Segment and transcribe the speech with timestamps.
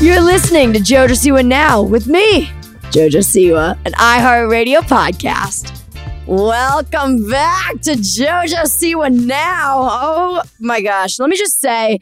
[0.00, 2.46] You're listening to JoJo Siwa Now with me,
[2.92, 5.76] JoJo Siwa, an iHeartRadio podcast.
[6.24, 9.88] Welcome back to JoJo Siwa Now.
[9.90, 11.18] Oh my gosh.
[11.18, 11.98] Let me just say,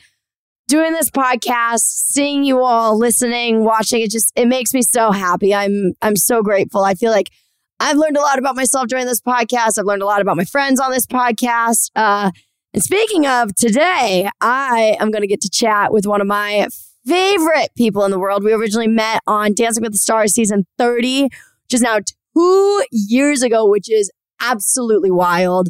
[0.68, 5.54] doing this podcast, seeing you all listening, watching, it just it makes me so happy.
[5.54, 6.84] I'm I'm so grateful.
[6.84, 7.30] I feel like
[7.80, 9.78] I've learned a lot about myself during this podcast.
[9.78, 11.92] I've learned a lot about my friends on this podcast.
[11.96, 12.30] Uh,
[12.74, 16.68] and speaking of today, I am going to get to chat with one of my
[17.06, 18.42] favorite people in the world.
[18.44, 21.98] We originally met on Dancing with the Stars season 30, which is now
[22.36, 25.68] two years ago, which is absolutely wild.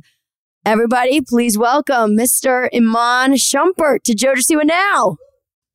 [0.64, 2.68] Everybody, please welcome Mr.
[2.74, 5.16] Iman Shumpert to JoJo Siwa Now.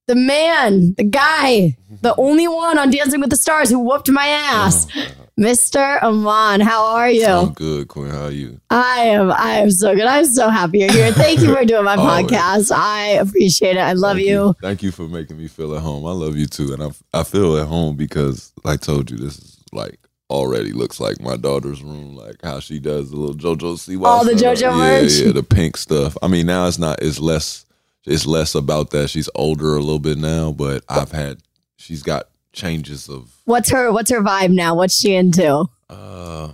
[0.07, 4.27] The man, the guy, the only one on Dancing with the Stars who whooped my
[4.27, 4.87] ass.
[4.97, 6.01] Oh, Mr.
[6.03, 7.25] Iman, how are you?
[7.25, 8.11] I'm good, Quinn.
[8.11, 8.61] How are you?
[8.69, 9.31] I am.
[9.31, 10.05] I am so good.
[10.05, 11.11] I'm so happy you're here.
[11.11, 12.71] Thank you for doing my podcast.
[12.71, 13.79] I appreciate it.
[13.79, 14.55] I love Thank you.
[14.61, 16.05] Thank you for making me feel at home.
[16.05, 19.39] I love you too, and I I feel at home because I told you this
[19.39, 19.97] is like
[20.29, 24.05] already looks like my daughter's room, like how she does the little JoJo Siwa.
[24.05, 24.33] All the.
[24.33, 25.11] JoJo yeah, merch.
[25.13, 26.15] Yeah, the pink stuff.
[26.21, 27.01] I mean, now it's not.
[27.01, 27.65] It's less.
[28.05, 29.09] It's less about that.
[29.09, 31.39] She's older a little bit now, but I've had.
[31.77, 33.31] She's got changes of.
[33.45, 34.75] What's her What's her vibe now?
[34.75, 35.65] What's she into?
[35.89, 36.53] Uh,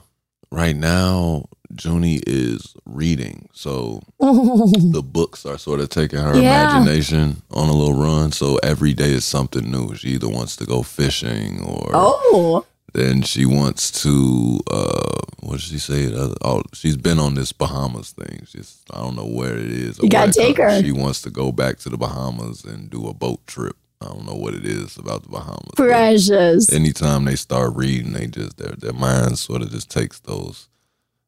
[0.52, 1.46] right now,
[1.84, 6.64] Junie is reading, so the books are sort of taking her Yeah.
[6.78, 8.32] imagination on a little run.
[8.32, 9.96] So every day is something new.
[9.96, 15.62] She either wants to go fishing or Oh, then she wants to uh what did
[15.62, 16.12] she say?
[16.44, 18.46] Oh, she's been on this Bahamas thing.
[18.50, 20.00] She's I don't know where it is.
[20.02, 20.82] You gotta take her.
[20.82, 23.76] She wants to go back to the Bahamas and do a boat trip.
[24.02, 25.72] I don't know what it is about the Bahamas.
[25.76, 26.72] precious.
[26.72, 30.70] Anytime they start reading, they just their their mind sort of just takes those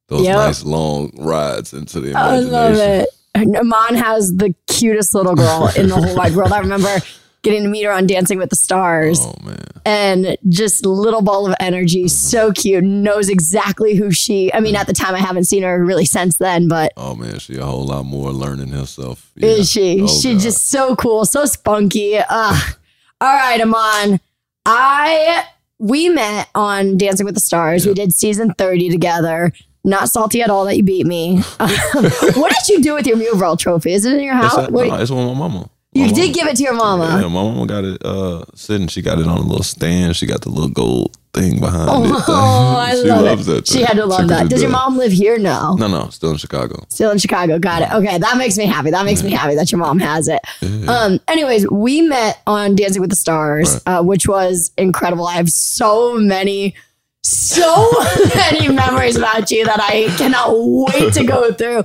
[0.08, 0.36] those Yep.
[0.36, 2.54] nice long rides into the imagination.
[2.56, 3.10] I love it.
[3.36, 6.52] Iman has the cutest little girl in the whole wide world.
[6.52, 7.00] I remember
[7.42, 9.20] getting to meet her on Dancing with the Stars.
[9.22, 9.64] Oh man.
[9.86, 14.54] and just little ball of energy, so cute, knows exactly who she.
[14.54, 17.40] I mean, at the time, I haven't seen her really since then, but Oh man,
[17.40, 19.32] she a whole lot more learning herself.
[19.38, 20.02] is she?
[20.02, 20.42] Oh, She's God.
[20.44, 22.18] just so cool, so spunky.
[22.18, 22.76] Ugh.
[23.22, 24.20] All right, Iman.
[24.66, 25.46] I
[25.78, 27.86] we met on Dancing with the Stars.
[27.86, 29.52] We did season thirty together.
[29.86, 31.38] Not salty at all that you beat me.
[31.58, 33.94] what did you do with your Mule trophy?
[33.94, 34.58] Is it in your house?
[34.58, 35.70] a, What- no, it's with my mama.
[35.94, 37.06] You My did give it to your mama.
[37.22, 38.88] Yeah, my mama got it uh sitting.
[38.88, 40.16] She got it on a little stand.
[40.16, 42.12] She got the little gold thing behind it.
[42.28, 43.52] Oh, I she love loves it.
[43.54, 43.68] that.
[43.68, 44.50] She had to love her that.
[44.50, 45.38] Does your mom live here?
[45.40, 45.76] No.
[45.80, 46.84] No, no, still in Chicago.
[46.90, 47.58] Still in Chicago.
[47.60, 47.92] Got it.
[47.92, 48.18] Okay.
[48.20, 48.92] That makes me happy.
[48.92, 50.40] That makes me happy that your mom has it.
[50.88, 55.26] Um, anyways, we met on Dancing with the Stars, uh, which was incredible.
[55.28, 56.76] I have so many,
[57.24, 57.92] so
[58.36, 61.84] many memories about you that I cannot wait to go through.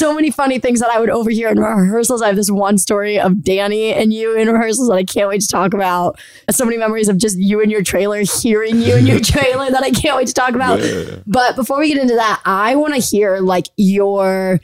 [0.00, 2.22] So many funny things that I would overhear in rehearsals.
[2.22, 5.42] I have this one story of Danny and you in rehearsals that I can't wait
[5.42, 6.18] to talk about.
[6.50, 9.82] So many memories of just you and your trailer, hearing you in your trailer that
[9.82, 10.80] I can't wait to talk about.
[11.26, 14.60] But before we get into that, I want to hear like your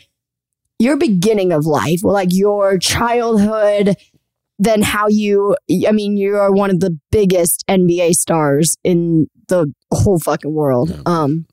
[0.79, 3.94] your beginning of life, like your childhood,
[4.59, 5.55] then how you
[5.87, 10.99] I mean, you are one of the biggest NBA stars in the whole fucking world.
[11.05, 11.44] Um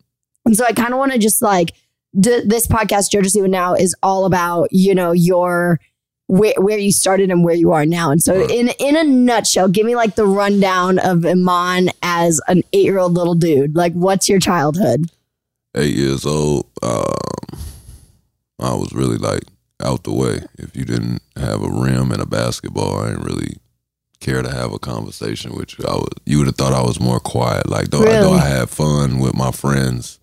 [0.45, 1.73] and so I kind of want to just like
[2.19, 5.79] d- this podcast, Jojo Siwa Now, is all about you know your
[6.27, 8.11] where where you started and where you are now.
[8.11, 12.63] And so, in in a nutshell, give me like the rundown of Iman as an
[12.73, 13.75] eight year old little dude.
[13.75, 15.11] Like, what's your childhood?
[15.75, 17.59] Eight years old, um,
[18.59, 19.43] I was really like
[19.81, 20.41] out the way.
[20.57, 23.57] If you didn't have a rim and a basketball, I didn't really
[24.19, 25.85] care to have a conversation with you.
[25.85, 27.69] I was, you would have thought I was more quiet.
[27.69, 28.39] Like though, though Really?
[28.39, 30.19] I had fun with my friends,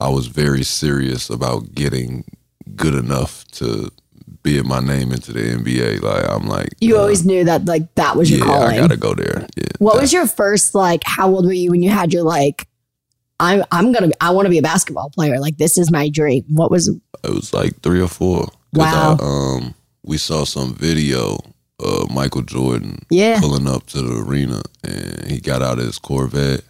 [0.00, 2.24] I was very serious about getting
[2.74, 3.90] good enough to
[4.42, 6.02] bid my name into the NBA.
[6.02, 8.76] Like I'm like You uh, always knew that like that was your yeah, calling.
[8.76, 9.46] I gotta go there.
[9.56, 9.64] Yeah.
[9.78, 11.02] what that- was your first like?
[11.04, 12.68] How old were you when you had your like?
[13.40, 15.40] I'm I'm gonna I want to be a basketball player.
[15.40, 16.44] Like this is my dream.
[16.48, 18.48] What was it was like three or four.
[18.72, 19.16] Wow.
[19.18, 19.74] I, um,
[20.04, 21.38] we saw some video
[21.80, 25.98] of Michael Jordan yeah pulling up to the arena, and he got out of his
[25.98, 26.62] Corvette.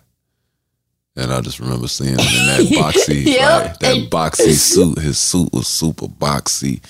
[1.16, 3.62] And I just remember seeing him in that boxy, Yep.
[3.62, 4.98] like, that boxy suit.
[4.98, 6.82] His suit was super boxy,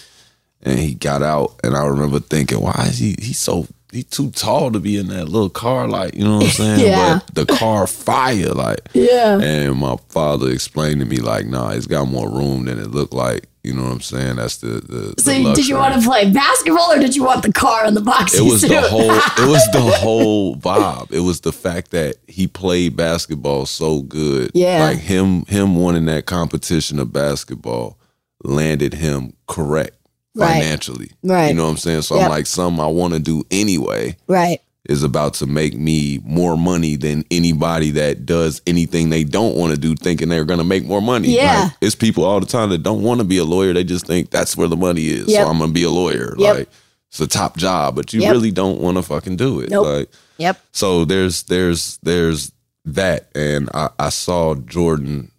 [0.63, 1.61] and he got out.
[1.63, 3.17] And I remember thinking, why is he?
[3.19, 6.45] He's so he too tall to be in that little car, like you know what
[6.47, 6.81] I'm saying?
[6.87, 7.21] Yeah.
[7.35, 11.87] But the car fire, like yeah and my father explained to me like, nah, it's
[11.87, 13.45] got more room than it looked like.
[13.65, 14.37] You know what I'm saying?
[14.37, 15.15] That's the the.
[15.23, 17.97] So the did you want to play basketball or did you want the car and
[17.97, 18.69] the boxy It was suit?
[18.69, 19.11] the whole.
[19.11, 21.11] It was the whole vibe.
[21.13, 24.51] It was the fact that he played basketball so good.
[24.55, 24.85] Yeah.
[24.85, 27.99] like him him winning that competition of basketball
[28.43, 29.97] landed him correct
[30.37, 30.55] Right.
[30.63, 31.13] financially.
[31.23, 31.49] Right.
[31.49, 32.03] You know what I'm saying?
[32.03, 32.25] So Yep.
[32.25, 34.61] I'm like, something I want to do anyway right.
[34.89, 39.73] Is about to make me more money than anybody that does anything they don't want
[39.73, 41.29] to do thinking they're going to make more money.
[41.35, 41.63] Yeah.
[41.65, 43.73] Like, it's people all the time that don't want to be a lawyer.
[43.73, 45.29] They just think that's where the money is.
[45.29, 45.43] Yep.
[45.45, 46.35] So I'm going to be a lawyer.
[46.37, 46.57] Yep.
[46.57, 46.69] Like
[47.09, 48.33] it's a top job, but you Yep.
[48.33, 49.71] really don't want to fucking do it.
[49.71, 49.87] Nope.
[49.87, 50.61] Like Yep.
[50.73, 52.53] so there's there's there's
[52.85, 55.31] that and I, I saw Jordan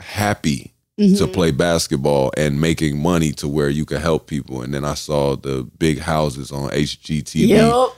[0.00, 1.16] happy Mm-hmm.
[1.16, 4.62] to play basketball and making money to where you could help people.
[4.62, 7.48] And then I saw the big houses on HGTV.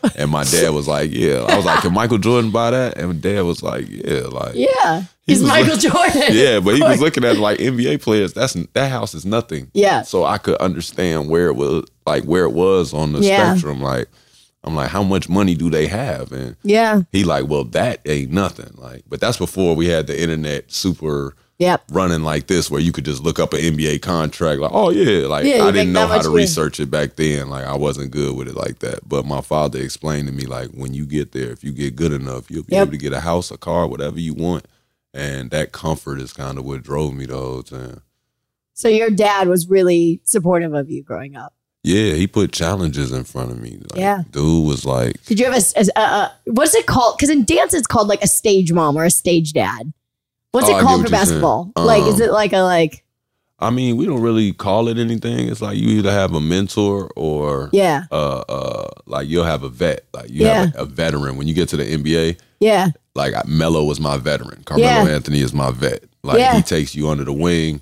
[0.03, 0.15] Yep.
[0.17, 1.45] And my dad was like, Yeah.
[1.49, 2.99] I was like, Can Michael Jordan buy that?
[2.99, 5.03] And my dad was like, Yeah, like Yeah.
[5.27, 6.23] He He's Michael Jordan.
[6.33, 9.71] Yeah, but he was looking at like NBA players, that's that house is nothing.
[9.75, 10.03] Yeah.
[10.03, 13.53] So I could understand where it was like where it was on the Yeah.
[13.53, 13.81] spectrum.
[13.81, 14.09] Like
[14.65, 16.33] I'm like, how much money do they have?
[16.33, 17.03] And Yeah.
[17.13, 18.73] he like, well, that ain't nothing.
[18.77, 21.85] Like, but that's before we had the internet super Yep.
[21.91, 24.61] running like this, where you could just look up an NBA contract.
[24.61, 27.51] Like, oh yeah, like Yeah, I didn't know how to research it back then.
[27.51, 29.09] Like, I wasn't good with it like that.
[29.09, 32.13] But my father explained to me like, when you get there, if you get good
[32.13, 32.83] enough, you'll be Yep.
[32.83, 34.67] able to get a house, a car, whatever you want.
[35.13, 38.03] And that comfort is kind of what drove me the whole time.
[38.75, 41.55] So your dad was really supportive of you growing up.
[41.83, 43.79] Yeah, he put challenges in front of me.
[43.91, 44.23] Like, Yeah.
[44.31, 47.17] dude was like, Did you have a, a, a, a what's it called?
[47.17, 49.93] Because in dance, it's called like a stage mom or a stage dad.
[50.53, 51.73] What's Oh, it called what for basketball?
[51.77, 53.05] like, is Um, it like a like?
[53.61, 55.49] I mean, we don't really call it anything.
[55.49, 58.05] It's like you either have a mentor or Yeah.
[58.13, 60.05] uh uh like you'll have a vet.
[60.15, 61.37] Like you have a, a veteran.
[61.37, 62.91] When you get to the NBA, Yeah.
[63.17, 64.63] like Melo was my veteran.
[64.65, 65.09] Carmelo Yeah.
[65.15, 66.05] Anthony is my vet.
[66.23, 66.55] Like Yeah.
[66.55, 67.81] he takes you under the wing.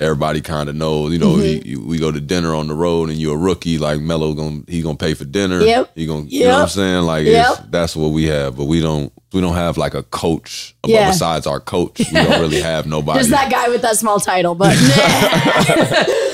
[0.00, 1.34] Everybody kind of knows, you know.
[1.34, 1.68] Mm-hmm.
[1.68, 3.76] He, we go to dinner on the road, and you're a rookie.
[3.76, 5.60] Like Melo, gonna he gonna pay for dinner.
[5.60, 5.90] Yep.
[5.94, 7.02] He gonna, you know what I'm saying?
[7.04, 7.66] Like Yep.
[7.70, 8.56] that's what we have.
[8.56, 10.74] But we don't we don't have like a coach.
[10.86, 11.10] Yeah.
[11.10, 13.18] besides our coach, we don't really have nobody.
[13.18, 14.76] There's that guy with that small title, but.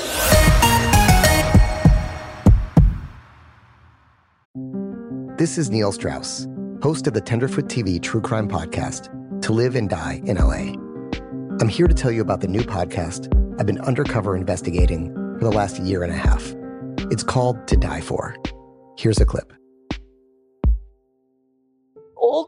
[5.37, 6.47] This is Neil Strauss,
[6.83, 9.07] host of the Tenderfoot TV True Crime Podcast,
[9.43, 10.73] To Live and Die in LA.
[11.61, 15.51] I'm here to tell you about the new podcast I've been undercover investigating for the
[15.51, 16.53] last year and a half.
[17.09, 18.35] It's called To Die For.
[18.97, 19.53] Here's a clip.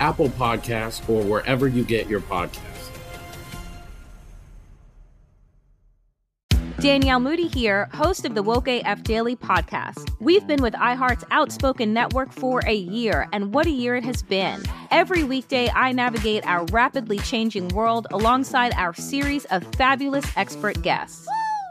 [0.00, 2.74] Apple Podcasts, or wherever you get your podcasts.
[6.84, 10.10] Danielle Moody here, host of the Woke AF Daily podcast.
[10.20, 14.22] We've been with iHeart's Outspoken Network for a year, and what a year it has
[14.22, 14.62] been.
[14.90, 21.26] Every weekday, I navigate our rapidly changing world alongside our series of fabulous expert guests.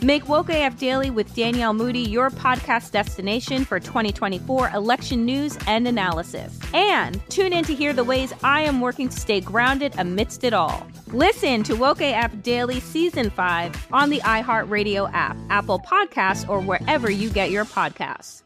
[0.00, 5.88] Make Woke AF Daily with Danielle Moody your podcast destination for 2024 election news and
[5.88, 6.56] analysis.
[6.72, 10.52] And tune in to hear the ways I am working to stay grounded amidst it
[10.54, 10.86] all.
[11.08, 17.10] Listen to Woke AF Daily Season 5 on the iHeartRadio app, Apple Podcasts, or wherever
[17.10, 18.42] you get your podcasts.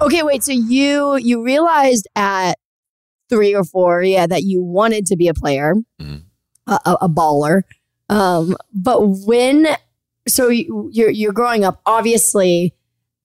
[0.00, 0.44] Okay, wait.
[0.44, 2.54] So you you realized at
[3.28, 6.22] three or four, yeah, that you wanted to be a player, Mhm.
[6.68, 7.62] A, a, baller.
[8.08, 9.66] Um, but when
[10.26, 12.74] so you, you're you're growing up, obviously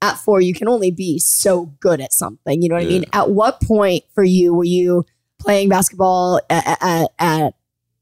[0.01, 2.61] at four you can only be so good at something.
[2.61, 3.05] You know what I mean?
[3.13, 5.05] At what point for you were you
[5.39, 7.53] playing basketball at at, at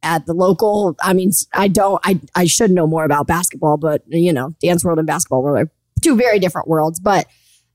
[0.04, 0.96] at the local?
[1.02, 2.00] I mean, I don't.
[2.04, 5.54] I I should know more about basketball, but you know, dance world and basketball were
[5.54, 5.68] like
[6.02, 7.00] two very different worlds.
[7.00, 7.28] But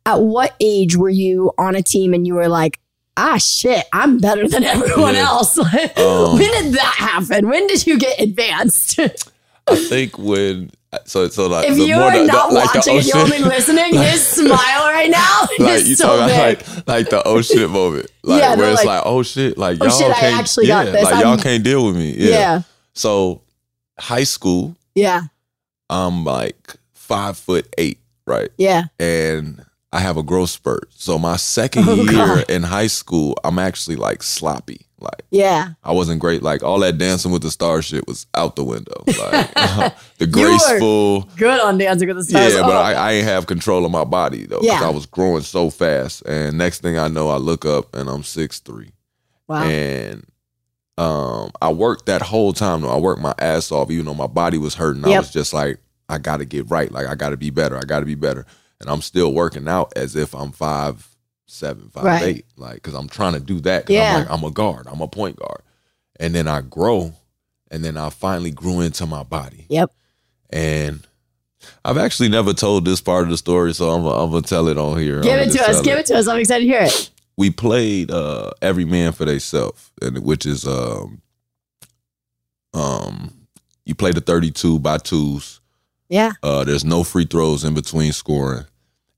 [0.05, 2.81] at what age were you on a team and you were like,
[3.17, 5.27] ah, shit, I'm better than everyone Yeah.
[5.29, 5.59] else?
[5.97, 7.49] Um, when did that happen?
[7.49, 8.99] When did you get advanced?
[9.69, 10.71] I think when
[11.05, 13.95] so so like if you are the- the- not like watching and you're only listening,
[13.95, 16.39] like- his smile right now like is you so talking big.
[16.69, 19.87] like like the oh shit moment, like Yeah, where it's like, oh shit, like "Oh
[19.87, 21.05] y'all shit, I can't, actually yeah, got this.
[21.05, 22.29] like I'm- y'all can't deal with me, yeah.
[22.31, 22.63] Yeah.
[22.95, 23.43] So
[23.99, 25.23] high school, yeah,
[25.91, 28.51] I'm like five foot eight, right?
[28.57, 28.85] yeah.
[29.01, 29.65] and
[29.97, 30.89] I have a growth spurt.
[30.95, 32.51] So my second Oh, year God.
[32.51, 34.81] in high school, I'm actually like sloppy.
[34.99, 35.71] Like Yeah.
[35.85, 36.43] I wasn't great.
[36.43, 39.05] Like all that dancing with the stars shit was out the window.
[39.07, 41.23] Like the graceful.
[41.37, 42.55] Good on Dancing with the Stars.
[42.55, 42.79] Yeah, but Oh.
[42.79, 44.61] I, I ain't have control of my body though.
[44.63, 44.87] Yeah.
[44.87, 46.23] I was growing so fast.
[46.27, 48.93] And next thing I know, I look up and I'm six three.
[49.49, 49.63] Wow.
[49.65, 50.25] And
[50.99, 52.91] um, I worked that whole time though.
[52.91, 55.05] I worked my ass off, even though my body was hurting.
[55.05, 56.91] I was just like, I gotta get right.
[56.91, 57.77] Like I gotta be better.
[57.77, 58.47] I gotta be better.
[58.81, 61.07] And I'm still working out as if I'm five
[61.47, 62.23] seven, five Right.
[62.23, 62.47] eight.
[62.57, 63.87] Like, because I'm trying to do that.
[63.87, 64.15] 'cause Yeah.
[64.17, 64.87] I'm like, I'm a guard.
[64.91, 65.63] I'm a point guard.
[66.19, 67.15] And then I grow,
[67.71, 69.67] and then I finally grew into my body.
[69.69, 69.93] Yep.
[70.51, 71.07] And
[71.85, 74.77] I've actually never told this part of the story, so I'm, I'm gonna tell it
[74.79, 75.21] on here.
[75.21, 75.75] Give it gonna us.
[75.77, 76.27] tell Give it to us.
[76.29, 77.11] I'm excited to hear it.
[77.37, 81.21] we played uh every man for theyself and which is um
[82.75, 83.33] um
[83.85, 85.61] you play the 32 by twos
[86.09, 86.33] Yeah.
[86.43, 88.65] uh there's no free throws in between scoring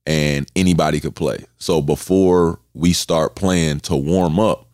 [0.06, 4.66] and anybody could play so before we start playing to warm up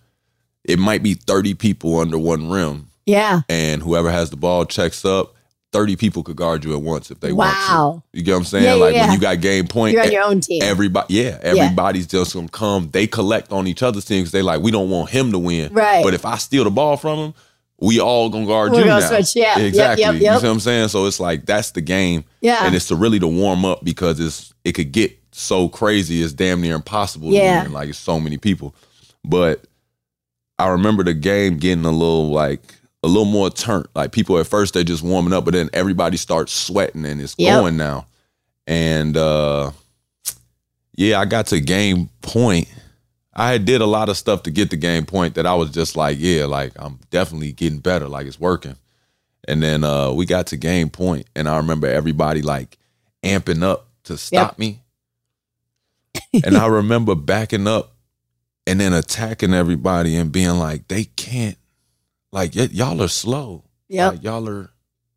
[0.64, 3.40] it might be 30 people under one rim Yeah.
[3.48, 5.34] and whoever has the ball checks up
[5.72, 7.56] 30 people could guard you at once if they want to.
[7.72, 8.02] Wow.
[8.12, 9.06] you get what i'm saying Yeah, yeah, like yeah.
[9.06, 10.62] when you got game point You're on e- your own team.
[10.62, 12.90] Everybody, yeah, everybody's just gonna come.
[12.92, 14.30] They collect on each other's teams.
[14.30, 16.04] They like, we don't want him to win, Right.
[16.04, 17.34] But if I steal the ball from him,
[17.84, 19.08] we all gonna guard We're you gonna now.
[19.08, 19.58] switch, yeah.
[19.58, 20.02] Yep, exactly.
[20.04, 20.40] yep, You yep.
[20.40, 20.88] see what I'm saying?
[20.88, 22.64] So it's like that's the game, Yeah.
[22.66, 26.22] and it's to really to warm up because it's it could get so crazy.
[26.22, 27.32] It's damn near impossible.
[27.32, 27.58] Yeah.
[27.60, 27.72] to win.
[27.72, 28.74] like it's so many people.
[29.24, 29.64] But
[30.58, 33.86] I remember the game getting a little like a little more turnt.
[33.94, 37.34] Like people at first they're just warming up, but then everybody starts sweating and it's
[37.38, 37.60] Yep.
[37.60, 38.06] going now.
[38.66, 39.72] And uh
[40.96, 42.68] yeah, I got to game point.
[43.36, 45.70] I had did a lot of stuff to get the game point that I was
[45.70, 48.76] just like, yeah, like I'm definitely getting better, like it's working.
[49.46, 52.78] And then uh we got to game point and I remember everybody like
[53.22, 54.80] amping up to stop me.
[56.44, 57.92] and I remember backing up
[58.66, 61.58] and then attacking everybody and being like, they can't,
[62.32, 63.64] like, y- y'all are slow.
[63.88, 64.12] Yep.
[64.12, 64.70] Like, y'all are,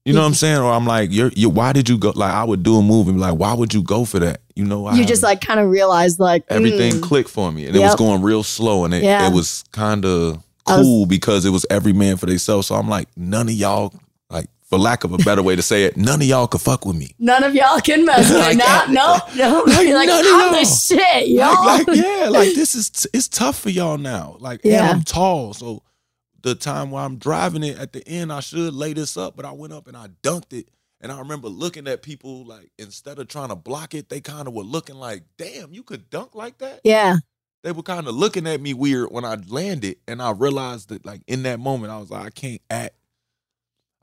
[0.04, 0.58] you know what I'm saying?
[0.58, 1.50] Or I'm like, you're, you.
[1.50, 2.12] Why did you go?
[2.16, 4.42] Like, I would do a move and be like, why would you go for that?
[4.58, 7.68] You know, I you just like kind of realized like everything mm, clicked for me,
[7.68, 9.28] and it was going real slow, and it, Yeah.
[9.28, 12.68] it was kind of I was- cool because it was every man for themselves.
[12.68, 13.94] So I'm like, none of y'all,
[14.30, 16.86] like, for lack of a better way to say it, none of y'all could fuck
[16.86, 17.16] with me.
[17.20, 18.92] none of y'all can mess with Like, it.
[18.92, 19.64] No, no, no.
[19.66, 21.66] like, like, none I'm the shit, y'all.
[21.66, 24.36] Like, like, yeah, like this is t- it's tough for y'all now.
[24.40, 24.90] Like, yeah.
[24.92, 25.84] I'm tall, so
[26.42, 29.46] the time while I'm driving it at the end, I should lay this up, but
[29.46, 30.68] I went up and I dunked it.
[31.02, 34.48] And I remember looking at people like instead of trying to block it, they kind
[34.48, 37.18] of were looking like, "Damn, you could dunk like that." yeah.
[37.64, 41.06] They were kind of looking at me weird when I landed, and I realized that
[41.06, 42.96] like in that moment, I was like, I can't act.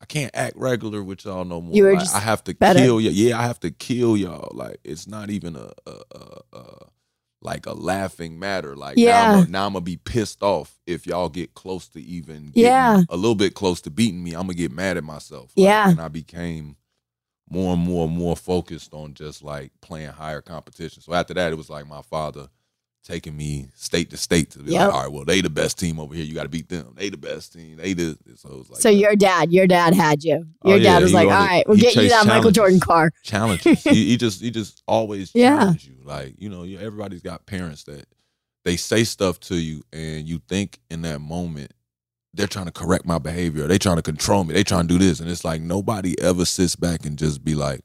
[0.00, 1.74] I can't act regular with y'all no more.
[1.74, 2.78] You were Like, just I have to better.
[2.80, 3.12] kill y'all.
[3.12, 4.50] Yeah, I have to kill y'all.
[4.54, 6.86] Like it's not even a, a, a, a
[7.42, 8.76] like a laughing matter.
[8.76, 9.42] Like now, Yeah.
[9.44, 13.02] I'm, now I'm gonna be pissed off if y'all get close to even Yeah.
[13.08, 14.34] a little bit close to beating me.
[14.34, 15.52] I'm gonna get mad at myself.
[15.56, 15.90] Like, Yeah.
[15.90, 16.76] and I became
[17.54, 21.02] more and more and more focused on just like playing higher competition.
[21.02, 22.48] So after that, it was like my father
[23.04, 24.86] taking me state to state to be Yep.
[24.86, 26.24] like, all right, well, they the best team over here.
[26.24, 26.94] You got to beat them.
[26.96, 27.76] They the best team.
[27.76, 30.46] They the so it was like so your dad, your dad had you.
[30.64, 32.50] Oh, Your yeah, dad was like, all right, we'll get you that Michael.
[32.50, 33.10] Jordan car.
[33.22, 33.84] challenges.
[33.84, 35.58] he, he just he just always Yeah.
[35.58, 35.96] challenge you.
[36.02, 38.06] Like you know, you, everybody's got parents that
[38.64, 41.72] they say stuff to you, and you think in that moment
[42.34, 43.66] they're trying to correct my behavior.
[43.66, 44.54] They're trying to control me.
[44.54, 47.54] They trying to do this, and it's like nobody ever sits back and just be
[47.54, 47.80] like,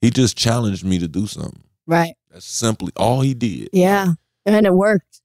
[0.00, 1.62] he just challenged me to do something.
[1.86, 2.14] Right.
[2.30, 3.70] That's simply all he did.
[3.72, 4.14] Yeah.
[4.46, 5.20] And it worked.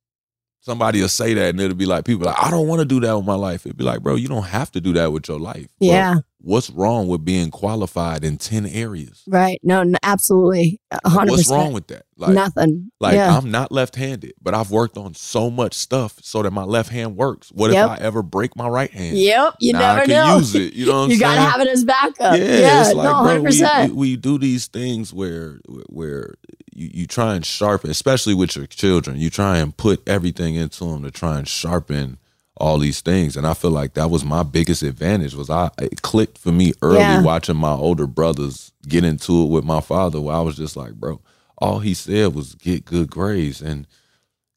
[0.66, 3.00] Somebody will say that, and it'll be like people like, I don't want to do
[3.02, 3.68] that with my life.
[3.68, 5.68] It'd be like, bro, you don't have to do that with your life.
[5.80, 6.16] Yeah.
[6.40, 9.24] What's wrong with being qualified in ten areas?
[9.28, 9.60] Right.
[9.64, 10.80] No, n- absolutely.
[10.92, 12.06] A hundred What's wrong with that?
[12.18, 12.92] Like Nothing.
[13.00, 13.36] Like yeah.
[13.38, 17.16] I'm not left-handed, but I've worked on so much stuff so that my left hand
[17.16, 17.50] works.
[17.52, 17.86] What Yep.
[17.86, 19.18] if I ever break my right hand?
[19.18, 19.56] Yep.
[19.60, 20.38] You Now never I can know.
[20.38, 20.74] use it.
[20.74, 21.36] You know what I'm you saying?
[21.36, 22.38] gotta have it as backup.
[22.38, 22.82] Yeah, Yeah.
[22.82, 26.36] it's like, no, bro, hundred we, we, we do these things where where
[26.76, 29.18] you, you try and sharpen, especially with your children.
[29.18, 32.18] You try and put everything into them to try and sharpen
[32.58, 33.36] all these things.
[33.36, 35.36] And I feel like that was my biggest advantage.
[35.36, 37.22] Was I it clicked for me early Yeah.
[37.24, 40.22] watching my older brothers get into it with my father.
[40.22, 41.20] Where I was just like, bro,
[41.58, 43.88] all he said was get good grades and.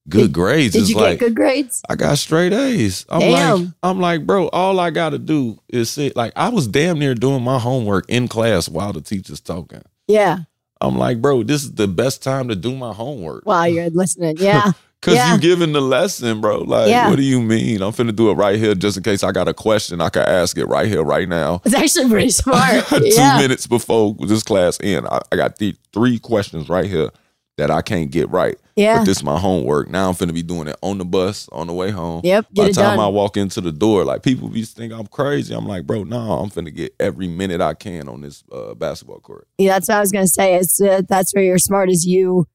[0.08, 1.82] Good grades Did is you like get good grades?
[1.86, 3.04] I got straight A's.
[3.10, 6.16] I'm like, I'm like, bro, all I gotta do is sit.
[6.16, 9.82] Like, I was damn near doing my homework in class while the teacher's talking.
[10.06, 10.44] Yeah.
[10.80, 13.44] I'm like, bro, this is the best time to do my homework.
[13.44, 14.36] While you're listening.
[14.38, 14.72] Yeah.
[15.00, 15.34] Cause yeah.
[15.34, 16.58] you giving the lesson, bro.
[16.58, 17.08] Like, Yeah.
[17.08, 17.82] what do you mean?
[17.82, 20.00] I'm finna do it right here just in case I got a question.
[20.00, 21.62] I can ask it right here, right now.
[21.64, 22.84] It's actually pretty smart.
[22.88, 23.38] Two yeah.
[23.38, 27.10] minutes before this class end, I, I got the three questions right here
[27.58, 28.58] that I can't get right.
[28.78, 28.98] Yeah.
[28.98, 29.90] But this is my homework.
[29.90, 32.20] Now I'm finna be doing it on the bus on the way home.
[32.22, 33.00] Yep, By the time done.
[33.00, 35.52] I walk into the door, like people be think I'm crazy.
[35.52, 39.18] I'm like, bro, no, I'm finna get every minute I can on this uh, basketball
[39.20, 39.48] court.
[39.58, 40.54] Yeah, that's what I was gonna say.
[40.54, 42.46] It's uh, that's where you're smart is you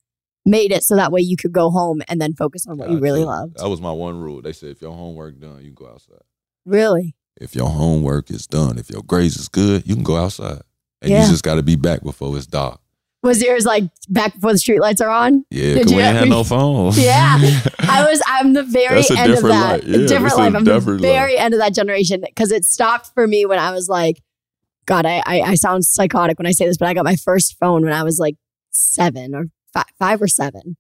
[0.46, 3.00] made it so that way you could go home and then focus on what you
[3.00, 3.58] really loved.
[3.58, 4.42] That was my one rule.
[4.42, 6.22] They said if your homework done, you can go outside.
[6.66, 7.16] Really?
[7.40, 10.62] If your homework is done, if your grades is good, you can go outside.
[11.02, 11.24] And Yeah.
[11.26, 12.80] you just got to be back before it's dark.
[13.24, 15.46] Was yours like back before the streetlights are on?
[15.50, 16.92] Yeah, Did we you ain't had no phone.
[16.96, 17.38] Yeah,
[17.80, 18.22] I was.
[18.28, 19.84] I'm the very end of that.
[19.84, 19.84] life.
[19.86, 20.54] Yeah, different life.
[20.54, 23.72] I'm the different very end of that generation because it stopped for me when I
[23.72, 24.22] was like,
[24.86, 27.58] God, I, I I sound psychotic when I say this, but I got my first
[27.58, 28.36] phone when I was like
[28.72, 30.76] seven or fi- five or seven.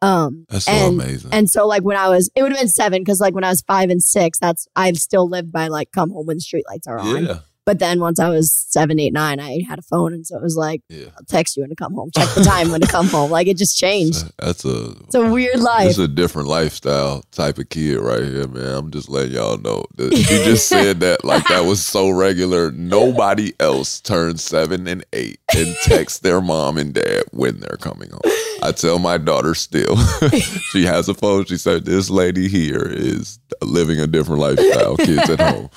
[0.00, 1.32] Um, That's so and, amazing.
[1.32, 3.48] And so like when I was, it would have been seven because like when I
[3.48, 6.86] was five and six, that's I've still lived by like come home when the streetlights
[6.86, 7.24] are on.
[7.24, 7.38] Yeah.
[7.68, 10.42] But then once I was seven, eight, nine, I had a phone, and so it
[10.42, 11.08] was like, Yeah.
[11.18, 12.10] I'll text you when to come home.
[12.16, 13.30] Check the time when to come home.
[13.30, 14.24] Like it just changed.
[14.38, 15.90] That's a It's a weird life.
[15.90, 18.74] It's a different lifestyle type of kid right here, man.
[18.74, 19.84] I'm just letting y'all know.
[19.96, 22.70] that You just said that like that was so regular.
[22.70, 28.08] Nobody else turns seven and eight and text their mom and dad when they're coming
[28.08, 28.32] home.
[28.62, 29.94] I tell my daughter still.
[30.72, 31.44] she has a phone.
[31.44, 34.96] She said, This lady here is living a different lifestyle.
[34.96, 35.68] Kids at home.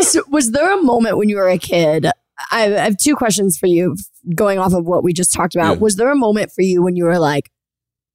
[0.00, 2.06] So was there a moment when you were a kid?
[2.50, 3.96] I I have two questions for you,
[4.34, 5.74] going off of what we just talked about.
[5.76, 5.80] Yeah.
[5.80, 7.50] Was there a moment for you when you were like,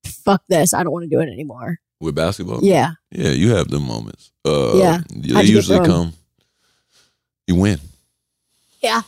[0.05, 0.73] "Fuck this!
[0.73, 1.79] I don't want to do it anymore"?
[1.99, 2.59] With basketball?
[2.63, 2.91] Yeah.
[3.11, 4.31] Yeah, you have them moments.
[4.45, 5.01] Uh, Yeah.
[5.09, 6.13] They usually come.
[7.47, 7.79] You win.
[8.81, 9.01] Yeah,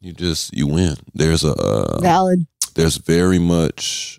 [0.00, 0.96] You just you win.
[1.14, 2.46] There's a uh, valid.
[2.74, 4.18] there's very much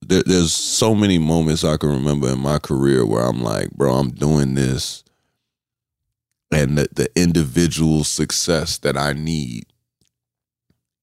[0.00, 3.94] there, there's so many moments I can remember in my career where I'm like, bro,
[3.94, 5.02] I'm doing this,
[6.52, 9.66] and the, the individual success that I need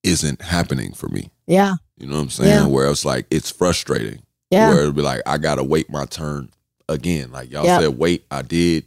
[0.03, 1.29] isn't happening for me.
[1.47, 2.49] Yeah, You know what I'm saying?
[2.49, 2.65] Yeah.
[2.67, 4.21] Where it's like it's frustrating.
[4.49, 4.69] Yeah.
[4.69, 6.49] Where it'll be like I gotta wait my turn
[6.89, 7.31] again.
[7.31, 7.81] Like y'all Yep.
[7.81, 8.25] said, wait.
[8.31, 8.85] I did.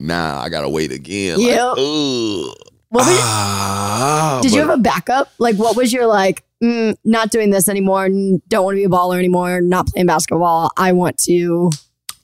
[0.00, 1.40] Nah, I gotta wait again.
[1.40, 1.64] Yeah.
[1.70, 2.56] Like.
[2.90, 5.30] What Ah, Did you but- have a backup?
[5.38, 6.42] Like, what was your like?
[6.62, 8.08] Mm, not doing this anymore.
[8.08, 9.60] Don't want to be a baller anymore.
[9.60, 10.70] Not playing basketball.
[10.76, 11.70] I want to.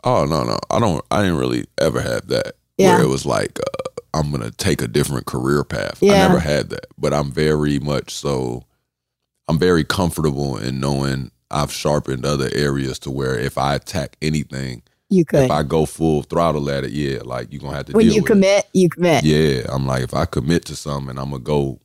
[0.03, 1.05] Oh no, no, I don't.
[1.11, 2.55] I didn't really ever have that.
[2.79, 2.97] Yeah.
[2.97, 6.03] Where it was like uh, I'm gonna take a different career path.
[6.03, 8.65] I never had that, but I'm very much so.
[9.49, 14.83] I'm very comfortable in knowing I've sharpened other areas to where if I attack anything,
[15.11, 15.45] You could.
[15.45, 18.15] if I go full throttle at it, yeah, like you're gonna have to when deal
[18.15, 18.35] you with it.
[18.35, 19.23] commit, you commit.
[19.25, 21.79] Yeah, I'm like, if I commit to something, I'm gonna go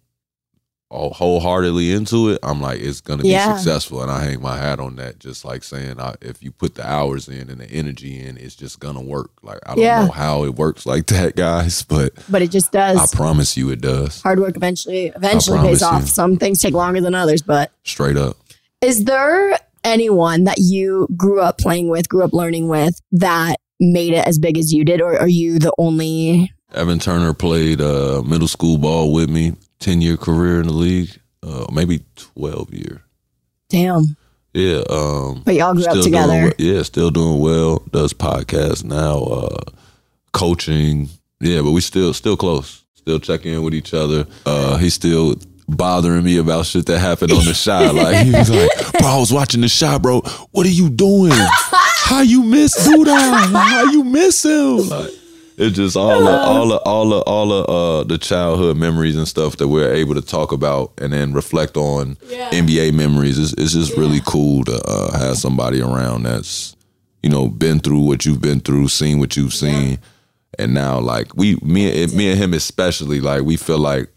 [0.91, 2.39] wholeheartedly into it.
[2.43, 3.55] I'm like, it's gonna be Yeah.
[3.55, 5.19] successful, and I hang my hat on that.
[5.19, 8.55] Just like saying, I, if you put the hours in and the energy in, it's
[8.55, 9.31] just gonna work.
[9.43, 10.05] Like I don't Yeah.
[10.05, 12.97] know how it works like that, guys, but But it just does.
[12.97, 14.21] I promise you, it does.
[14.21, 16.01] Hard work eventually eventually pays promise off.
[16.01, 16.07] you.
[16.07, 18.37] Some things take longer than others, but Straight up.
[18.81, 24.13] is there anyone that you grew up playing with, grew up learning with that made
[24.13, 26.51] it as big as you did, or are you the only?
[26.73, 31.19] Evan Turner played uh, middle school ball with me, ten year career in the league,
[31.43, 33.01] uh, maybe twelve year.
[33.69, 34.17] Damn.
[34.53, 36.49] Yeah, um, But y'all grew up together.
[36.49, 37.83] Doing, yeah, still doing well.
[37.91, 39.63] Does podcasts now, uh,
[40.33, 41.07] coaching.
[41.39, 42.83] Yeah, but we still still close.
[42.95, 44.25] Still checking in with each other.
[44.45, 45.35] Uh, he's still
[45.67, 47.93] bothering me about shit that happened on the shot.
[47.93, 50.21] Like he was like, "Bro, I was watching the shot, bro.
[50.51, 51.31] What are you doing?
[51.31, 53.15] How you miss Buddha?
[53.15, 55.11] How you miss him?" Like,
[55.59, 59.27] it's just all of, all the, all the, all the, uh, the childhood memories and
[59.27, 62.15] stuff that we're able to talk about and then reflect on
[62.51, 63.37] NBA memories.
[63.37, 66.75] It's, it's just really cool to uh, have somebody around that's,
[67.21, 69.99] you know, been through what you've been through, seen what you've seen,
[70.57, 74.09] and now like we, me, and me and him especially, like we feel like,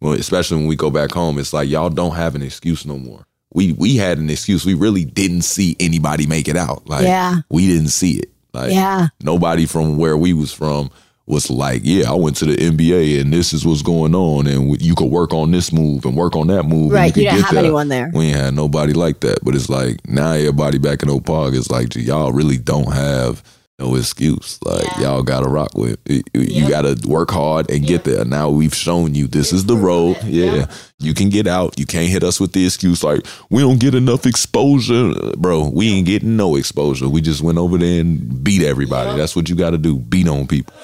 [0.00, 2.98] well, especially when we go back home, it's like y'all don't have an excuse no
[2.98, 3.26] more.
[3.54, 4.66] We we had an excuse.
[4.66, 6.86] We really didn't see anybody make it out.
[6.86, 7.36] Like Yeah.
[7.50, 8.30] we didn't see it.
[8.56, 9.08] Like Yeah.
[9.22, 10.90] nobody from where we was from
[11.28, 14.80] was like, yeah, I went to the NBA and this is what's going on, and
[14.80, 16.84] you could work on this move and work on that move.
[16.86, 18.10] and Right, could you didn't have anyone there.
[18.14, 19.44] We ain't had nobody like that.
[19.44, 23.42] But it's like now everybody back in Oak Park is like, y'all really don't have
[23.78, 24.58] no excuse.
[24.64, 25.98] Like y'all gotta rock with.
[26.06, 26.28] it.
[26.34, 28.24] You gotta work hard and get there.
[28.24, 30.16] Now we've shown you this is the road.
[30.24, 30.66] Yeah,
[30.98, 31.78] you can get out.
[31.78, 35.68] You can't hit us with the excuse like we don't get enough exposure, bro.
[35.68, 37.08] We ain't getting no exposure.
[37.08, 39.16] We just went over there and beat everybody.
[39.16, 39.98] That's what you got to do.
[39.98, 40.74] Beat on people.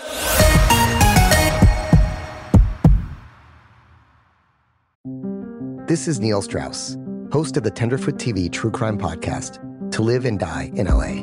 [5.86, 6.96] This is Neil Strauss,
[7.32, 9.58] host of the Tenderfoot TV true crime podcast,
[9.92, 11.22] To Live and Die in LA.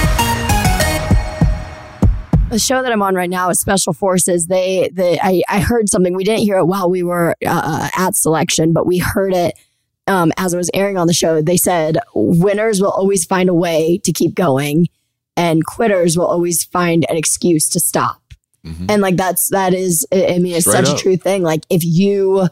[2.51, 4.47] The show that I'm on right now is Special Forces.
[4.47, 6.13] They, they, I, I heard something.
[6.13, 9.57] We didn't hear it while we were uh, at selection, but we heard it
[10.07, 11.41] um, as it was airing on the show.
[11.41, 14.87] They said winners will always find a way to keep going,
[15.37, 18.21] and quitters will always find an excuse to stop.
[18.65, 18.87] Mm-hmm.
[18.89, 20.97] And like that's that is, I mean, it's Straight such up.
[20.97, 21.41] a true thing.
[21.43, 22.47] Like if you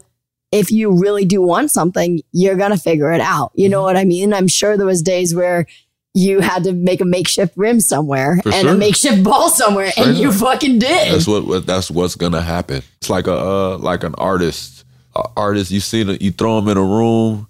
[0.51, 3.51] if you really do want something, you're gonna figure it out.
[3.53, 3.71] You mm-hmm.
[3.73, 4.33] know what I mean?
[4.33, 5.67] I'm sure there was days where
[6.13, 8.75] you had to make a makeshift rim somewhere For and sure.
[8.75, 11.13] a makeshift ball somewhere, and you fucking did.
[11.13, 12.81] That's what that's what's gonna happen.
[12.97, 14.85] It's like a uh, like an artist.
[15.15, 17.47] A artist, you see, you throw them in a room,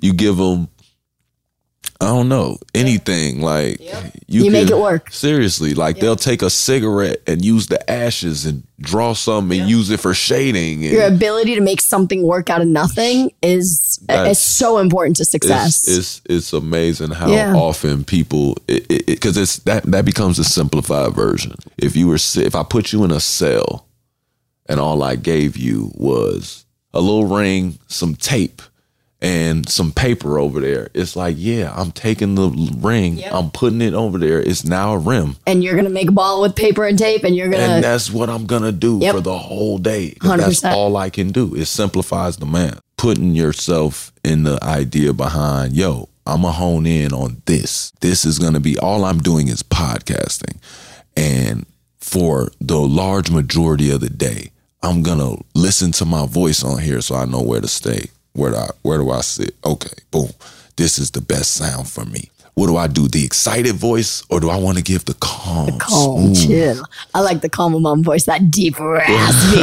[0.00, 0.68] you give them
[2.02, 3.40] I don't know anything.
[3.40, 4.12] Like yep.
[4.26, 5.12] you, you can, make it work.
[5.12, 6.02] Seriously, like yep.
[6.02, 9.68] they'll take a cigarette and use the ashes and draw some and yep.
[9.68, 10.82] use it for shading.
[10.82, 15.24] Your ability to make something work out of nothing is uh, is so important to
[15.24, 15.86] success.
[15.86, 17.54] It's it's, it's amazing how yeah.
[17.54, 21.54] often people because it, it, it's that that becomes a simplified version.
[21.78, 23.86] If you were if I put you in a cell
[24.66, 28.60] and all I gave you was a little ring, some tape
[29.22, 30.90] and some paper over there.
[30.94, 33.32] It's like, yeah, I'm taking the ring, yep.
[33.32, 34.40] I'm putting it over there.
[34.40, 35.36] It's now a rim.
[35.46, 37.62] And you're gonna make a ball with paper and tape, and you're gonna.
[37.62, 39.14] And that's what I'm gonna do yep.
[39.14, 40.16] for the whole day.
[40.20, 41.54] That's all I can do.
[41.54, 42.80] It simplifies the math.
[42.96, 47.92] Putting yourself in the idea behind, yo, I'm gonna hone in on this.
[48.00, 50.56] This is gonna be all I'm doing is podcasting,
[51.16, 51.64] and
[52.00, 54.50] for the large majority of the day,
[54.82, 58.50] I'm gonna listen to my voice on here so I know where to stay where
[58.50, 59.54] do I where do I sit?
[59.64, 60.30] Okay, boom.
[60.76, 62.30] This is the best sound for me.
[62.54, 63.08] What do I do?
[63.08, 65.66] The excited voice, or do I want to give the calm?
[65.66, 66.48] The calm, smooth?
[66.48, 66.84] chill.
[67.14, 69.62] I like the calm mom voice, that deep raspy.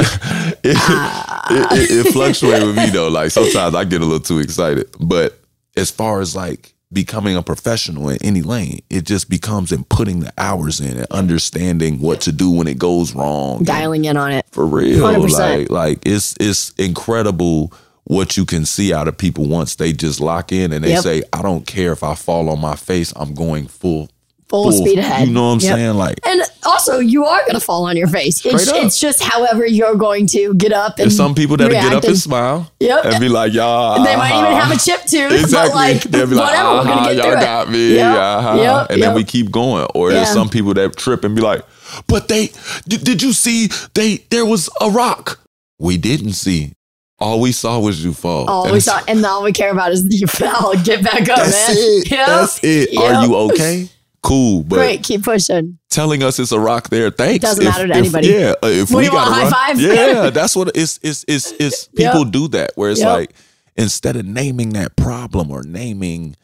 [0.63, 1.47] it, ah.
[1.51, 3.09] it, it, it fluctuates with me though.
[3.09, 5.39] Like sometimes I get a little too excited, but
[5.77, 8.79] as far as like becoming a professional in any lane.
[8.89, 12.79] It just becomes in putting the hours in and understanding what to do when it
[12.79, 13.63] goes wrong.
[13.63, 14.45] Dialing in on it.
[14.51, 14.99] For real.
[15.05, 15.29] 100%.
[15.29, 17.71] Like like it's it's incredible
[18.09, 21.03] what you can see out of people once they just lock in and they yep.
[21.03, 24.09] say, I don't care if I fall on my face, I'm going full
[24.47, 25.27] Full, full speed ahead.
[25.27, 25.75] You know what I'm yep.
[25.75, 25.93] saying?
[25.93, 28.43] Like, and also you are gonna fall on your face.
[28.43, 30.93] It's, it's, just however you're going to get up.
[30.93, 32.71] And There's some people that get up and, and smile.
[32.79, 33.05] Yep.
[33.05, 34.03] And be like, y'all.
[34.03, 35.29] They might even have a chip too.
[35.39, 35.75] Exactly.
[35.75, 37.71] like, They'll be like, uh-huh, y'all got it.
[37.71, 37.93] me.
[37.93, 38.17] Yep.
[38.17, 38.55] Uh-huh.
[38.55, 38.89] Yep.
[38.89, 39.85] And then we keep going.
[39.93, 40.15] Or yeah.
[40.15, 41.63] there's some people that trip and be like,
[42.07, 42.49] but they
[42.87, 45.39] did, did you see they there was a rock?
[45.77, 46.73] We didn't see.
[47.19, 48.49] All we saw was you fall.
[48.49, 50.73] All and we saw, and all we care about is you fell.
[50.83, 51.77] Get back up, that's man.
[51.77, 52.11] It.
[52.11, 52.27] Yep.
[52.27, 52.93] That's it.
[52.93, 53.03] Yep.
[53.03, 53.89] Are you okay?
[54.21, 55.03] Cool, but great.
[55.03, 55.79] Keep pushing.
[55.89, 57.09] Telling us it's a rock there.
[57.09, 57.43] Thanks.
[57.43, 58.27] Doesn't if, matter to if, anybody.
[58.27, 59.79] Yeah, uh, if what we got a high five.
[59.79, 60.99] Yeah, that's what it's.
[61.01, 61.23] It's.
[61.27, 61.53] It's.
[61.53, 62.31] it's people yep.
[62.31, 63.33] do that where it's like
[63.77, 66.35] instead of naming that problem or naming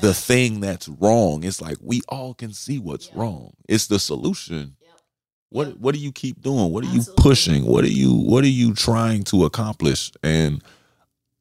[0.00, 3.52] the thing that's wrong, it's like we all can see what's wrong.
[3.68, 4.76] It's the solution
[5.50, 6.70] what what do you keep doing?
[6.70, 7.12] What are Absolutely.
[7.12, 7.64] you pushing?
[7.64, 10.12] What are you what are you trying to accomplish?
[10.22, 10.62] And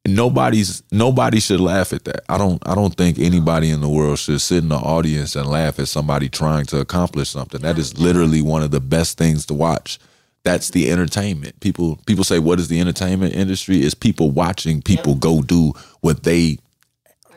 [0.06, 2.24] nobody's nobody should laugh at that.
[2.30, 5.48] I don't I don't think anybody in the world should sit in the audience and
[5.48, 7.62] laugh at somebody trying to accomplish something.
[7.62, 10.00] That is literally one of the best things to watch.
[10.44, 11.60] That's the entertainment.
[11.60, 13.82] People people say what is the entertainment industry?
[13.82, 15.22] Is people watching people yep.
[15.22, 16.60] go do what they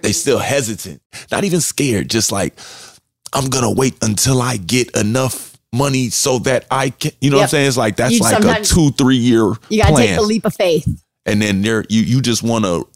[0.02, 2.54] they still hesitant, not even scared, just like
[3.32, 7.40] I'm gonna wait until I get enough money so that I can, you know yep.
[7.40, 7.68] what I'm saying?
[7.68, 9.52] It's like that's you like a two, three year.
[9.68, 10.06] You gotta plan.
[10.06, 11.04] take the leap of faith.
[11.26, 12.88] And then there, you you just want to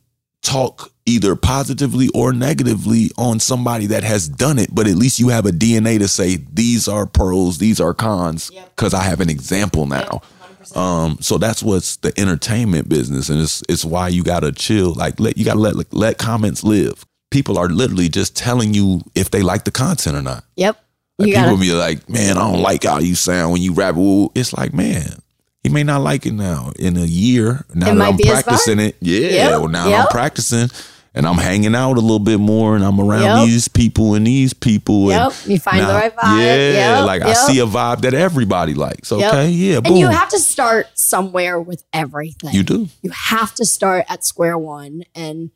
[0.43, 5.29] talk either positively or negatively on somebody that has done it, but at least you
[5.29, 9.03] have a DNA to say these are pros, these are cons, because yep.
[9.03, 10.23] I have an example now.
[10.23, 10.77] Yep.
[10.77, 14.95] Um, so that's what's the entertainment business, and it's it's why you gotta chill.
[14.95, 17.05] Like let you gotta let let comments live.
[17.31, 20.45] People are literally just telling you if they like the content or not.
[20.57, 20.84] Yep
[21.19, 23.97] Like people gotta- be like, man, I don't like how you sound when you rap.
[23.97, 25.19] Ooh, It's like, man,
[25.63, 26.73] he may not like it now.
[26.79, 29.29] In a year, now that I'm practicing it, yeah.
[29.29, 30.01] Yep, Well, now yep.
[30.01, 30.69] I'm practicing
[31.17, 33.47] and I'm hanging out a little bit more, and I'm around Yep.
[33.47, 35.11] these people and these people.
[35.11, 36.41] Yep, And you find the right vibe.
[36.41, 39.13] Yeah, Yep, like I see a vibe that everybody likes.
[39.13, 39.93] Okay, yeah, boom.
[39.93, 42.53] And you have to start somewhere with everything.
[42.53, 42.89] You do.
[43.03, 45.05] You have to start at square one.
[45.15, 45.53] And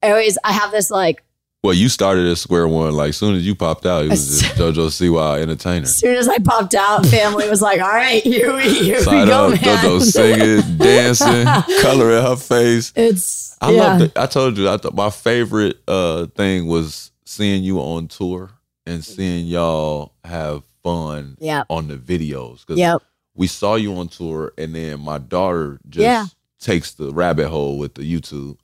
[0.00, 1.24] I always, I have this like,
[1.64, 2.92] Well, you started at square one.
[2.92, 5.84] Like as soon as you popped out, it was just JoJo Siwa entertainer.
[5.84, 9.04] as soon as I popped out, family was like, all right, here we, here we
[9.04, 9.78] go, up, man.
[9.78, 10.00] JoJo
[10.60, 11.46] singing, dancing,
[11.80, 12.92] color in her face.
[12.94, 13.80] It's, I yeah.
[13.82, 14.12] love it.
[14.14, 18.50] I told you, I thought my favorite uh, thing was seeing you on tour
[18.84, 21.64] and seeing y'all have fun Yep.
[21.70, 22.66] on the videos.
[22.66, 23.00] 'Cause Yep.
[23.34, 26.26] We saw you on tour, and then my daughter just Yeah.
[26.60, 28.58] takes the rabbit hole with the YouTube.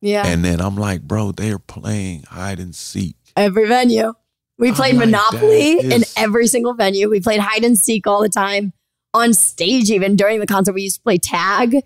[0.00, 0.26] Yeah.
[0.26, 3.16] And then I'm like, bro, they're playing hide and seek.
[3.36, 4.14] every venue.
[4.58, 7.08] We played like, Monopoly that in every single venue.
[7.08, 8.72] We played hide and seek all the time.
[9.14, 11.76] On stage, even during the concert, we used to play tag.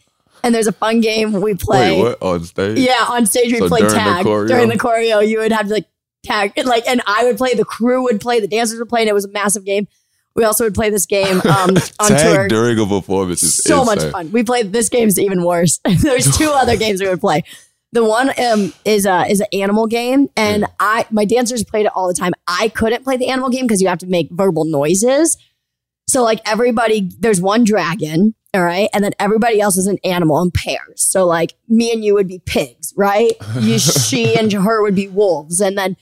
[0.42, 2.02] And there's a fun game we play.
[2.02, 2.22] Wait, what?
[2.22, 2.78] On stage?
[2.78, 4.26] Yeah, on stage we So played during tag.
[4.26, 4.48] choreo?
[4.48, 5.86] during the choreo, you would have to like
[6.24, 9.00] tag and, like and I would play, the crew would play, the dancers would play,
[9.02, 9.86] and it was a massive game.
[10.34, 12.48] We also would play this game um, on Tag tour.
[12.48, 14.32] during a performance is so much fun.
[14.32, 15.78] We played this game's even worse.
[16.02, 17.44] There's two other games we would play.
[17.94, 21.92] The one um, is a is an animal game, and I my dancers played it
[21.94, 22.32] all the time.
[22.48, 25.36] I couldn't play the animal game because you have to make verbal noises.
[26.08, 30.42] So like everybody, there's one dragon, all right, and then everybody else is an animal
[30.42, 31.02] in pairs.
[31.02, 33.30] So like me and you would be pigs, right?
[33.60, 35.96] You, she and her would be wolves, and then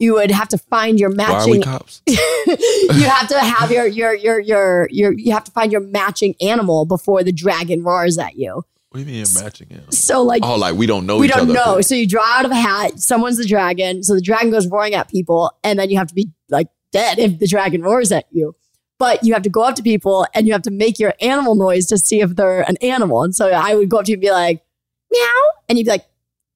[0.00, 2.02] you would have to find your Why are we matching cops?
[2.06, 6.34] you have to have your your your your your you have to find your matching
[6.40, 8.64] animal before the dragon roars at you.
[8.96, 9.92] What do you mean matching it?
[9.92, 11.52] So like Oh, like we don't know we each don't other.
[11.52, 11.80] know.
[11.82, 14.94] So you draw out of a hat, someone's the dragon, so the dragon goes roaring
[14.94, 18.24] at people, and then you have to be like dead if the dragon roars at
[18.30, 18.54] you.
[18.98, 21.54] But you have to go up to people and you have to make your animal
[21.54, 23.22] noise to see if they're an animal.
[23.22, 24.64] And so I would go up to you and be like,
[25.12, 26.06] meow, and you'd be like,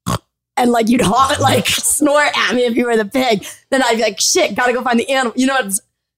[0.57, 3.45] and like you'd honk, like snort at me if you were the pig.
[3.71, 5.35] Then I'd be like, shit, gotta go find the animal.
[5.37, 5.73] You know what?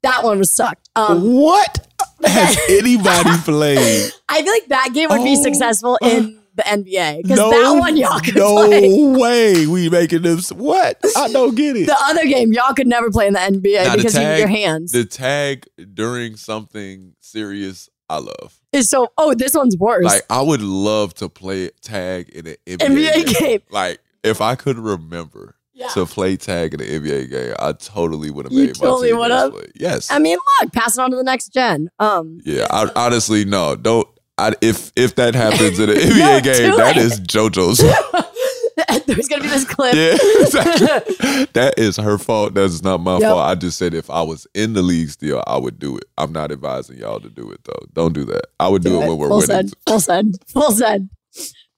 [0.04, 0.88] That one was sucked.
[0.94, 1.88] Um, what
[2.30, 4.12] has anybody played?
[4.28, 5.42] I feel like that game would be Oh.
[5.42, 8.90] successful in the NBA because No, that one y'all could no play.
[9.02, 9.66] way.
[9.66, 10.50] We making this.
[10.52, 11.00] What?
[11.16, 11.86] I don't get it.
[11.86, 14.38] The other game y'all could never play in the NBA Now, the because you tag-
[14.38, 18.60] your hands The tag during something serious, I love.
[18.72, 19.08] is so.
[19.16, 20.04] Oh, this one's worse.
[20.04, 23.60] Like I would love to play tag in an NBA, NBA game.
[23.70, 25.88] Like if I could remember Yeah.
[25.88, 29.18] to play tag in an NBA game, I totally would have You made totally my
[29.18, 29.54] would have.
[29.74, 30.10] Yes.
[30.10, 31.88] I mean, look, pass it on to the next gen.
[31.98, 32.66] Um, yeah.
[32.70, 33.76] I, honestly, no.
[33.76, 34.06] Don't.
[34.38, 37.02] I, if if that happens in an NBA game, do that it.
[37.04, 37.78] is JoJo's.
[39.06, 39.94] there's gonna be this clip.
[39.94, 41.44] Yeah, exactly.
[41.52, 42.54] that is her fault.
[42.54, 43.30] That's not my Yep.
[43.30, 43.40] fault.
[43.44, 46.04] I just said if I was in the league still, I would do it.
[46.16, 47.86] I'm not advising y'all to do it though.
[47.92, 48.46] Don't do that.
[48.58, 49.46] I would do, it when we're full winning.
[49.68, 51.10] send, full send, full send.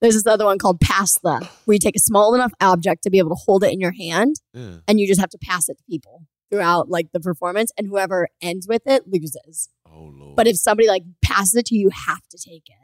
[0.04, 3.10] There's this other one called pass the, where you take a small enough object to
[3.10, 4.76] be able to hold it in your hand, Yeah.
[4.86, 8.28] and you just have to pass it to people throughout like the performance, and whoever
[8.42, 9.70] ends with it loses.
[9.90, 10.36] Oh lord.
[10.36, 12.76] But if somebody like passes it to you, you have to take it.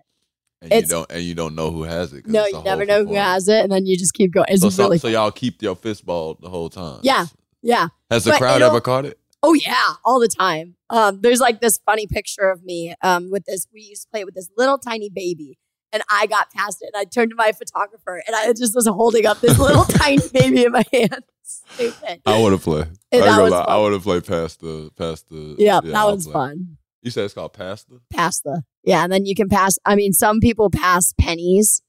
[0.63, 2.27] And you don't and you don't know who has it.
[2.27, 4.47] No, you never know who has it, and then you just keep going.
[4.49, 7.01] It's So, so, really so y'all keep your fist ball the whole time.
[7.03, 7.27] yeah,
[7.63, 7.89] yeah.
[8.11, 9.19] Has the But crowd ever caught it?
[9.43, 10.77] Oh yeah, all the time.
[10.91, 13.67] Um, there's like this funny picture of me um, with this.
[13.73, 15.59] We used to play with this little tiny baby,
[15.93, 16.91] and I got past it.
[16.95, 20.27] And I turned to my photographer, and I just was holding up this little tiny
[20.33, 21.25] baby in my hand.
[21.43, 22.23] Stupid.
[22.27, 22.83] I want to play.
[22.83, 23.53] I And ain't that was.
[23.53, 23.81] I fun.
[23.81, 25.57] want to play past the past the.
[25.59, 26.77] Yeah, yeah, that I'll was fun.
[27.03, 28.01] You said it's called past the.
[28.13, 29.77] Pass the yeah, and then you can pass.
[29.85, 31.83] I mean, some people pass pennies,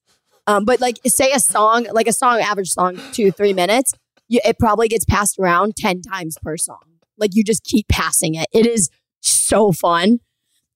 [0.47, 3.93] um, but like say a song, like a song, average song, two three minutes.
[4.27, 6.81] You, it probably gets passed around ten times per song.
[7.17, 8.47] Like you just keep passing it.
[8.51, 8.89] It is
[9.21, 10.19] so fun.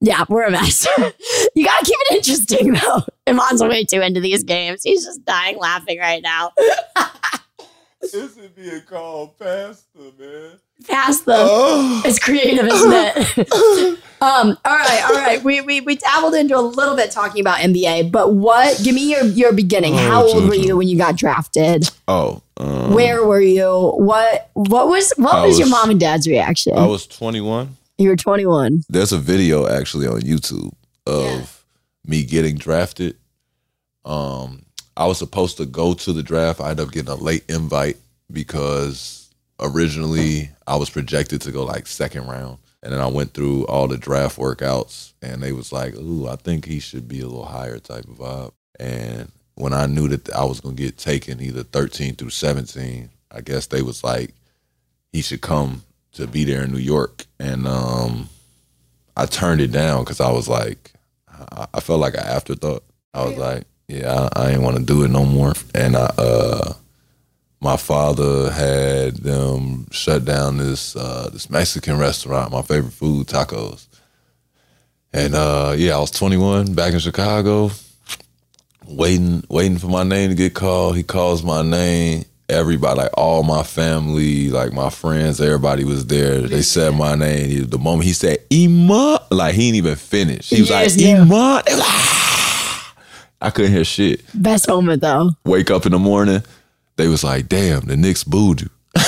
[0.00, 0.86] Yeah, we're a mess.
[1.54, 3.02] you gotta keep it interesting though.
[3.26, 4.82] Iman's way too into these games.
[4.82, 6.52] He's just dying laughing right now.
[8.12, 10.52] This is being called past the man.
[10.86, 11.24] Pasta.
[11.34, 12.02] Oh.
[12.04, 13.98] It's creative, isn't it?
[14.20, 14.56] um.
[14.64, 15.02] All right.
[15.06, 15.42] All right.
[15.42, 18.80] We we we dabbled into a little bit talking about NBA, but what?
[18.84, 19.94] Give me your your beginning.
[19.94, 21.90] Oh, How old were you when you got drafted?
[22.06, 23.92] Oh, um, Where were you?
[23.96, 26.78] What what was what was, your mom and dad's reaction?
[26.78, 27.76] I was 21.
[27.98, 28.82] You were 21.
[28.88, 30.72] There's a video actually on YouTube
[31.06, 31.64] of
[32.04, 33.16] me getting drafted.
[34.04, 34.62] Um,
[34.96, 36.60] I was supposed to go to the draft.
[36.60, 37.96] I ended up getting a late invite
[38.30, 39.30] because
[39.60, 42.58] originally I was projected to go like second round.
[42.82, 46.36] And then I went through all the draft workouts and they was like, ooh, I
[46.36, 48.52] think he should be a little higher type of vibe.
[48.78, 53.40] And when I knew that I was gonna get taken either 13 through 17, I
[53.40, 54.34] guess they was like,
[55.12, 55.82] he should come
[56.16, 58.28] to be there in New York, and um,
[59.16, 60.92] I turned it down because I was like,
[61.28, 62.84] I, I felt like an afterthought.
[63.14, 66.10] I was like, yeah, I, I ain't want to do it no more, and I
[66.18, 66.72] uh
[67.60, 73.88] my father had them shut down this uh, this Mexican restaurant, my favorite food, tacos.
[75.12, 77.70] And uh, yeah, I was 21 back in Chicago,
[78.86, 80.96] waiting waiting for my name to get called.
[80.96, 82.24] He calls my name.
[82.48, 86.42] Everybody, like all my family, like my friends, everybody was there.
[86.42, 87.48] They said my name.
[87.50, 90.50] He- The moment he said Iman, like he didn't even finish.
[90.50, 91.24] He was Yes, like yeah.
[91.24, 92.94] Like, "Ah."
[93.40, 95.30] I couldn't hear shit Best moment though.
[95.44, 96.42] wake up in the morning,
[96.96, 98.70] they was like, damn, the Knicks booed you.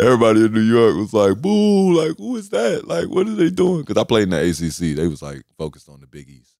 [0.00, 2.88] Everybody in New York was like, boo, like, who is that?
[2.88, 3.80] Like, what are they doing?
[3.82, 4.96] Because I played in the ACC.
[4.96, 6.51] They was like focused on the Big East.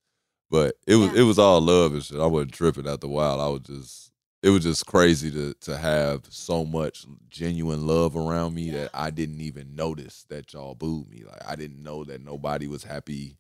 [0.53, 2.21] But it was it was all love and shit.
[2.21, 3.41] I wasn't tripping after a while.
[3.41, 8.55] I was just it was just crazy to to have so much genuine love around
[8.55, 11.25] me that I didn't even notice that y'all booed me.
[11.25, 13.39] Like I didn't know that nobody was happy